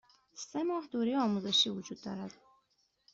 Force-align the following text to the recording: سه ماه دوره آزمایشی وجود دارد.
سه 0.47 0.59
ماه 0.69 0.83
دوره 0.93 1.11
آزمایشی 1.25 1.69
وجود 1.77 1.99
دارد. 2.05 2.33